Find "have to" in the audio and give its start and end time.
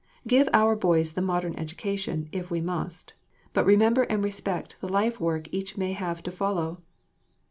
5.93-6.31